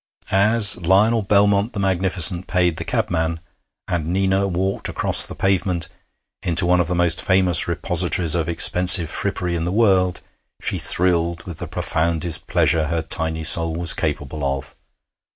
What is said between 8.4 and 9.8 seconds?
expensive frippery in the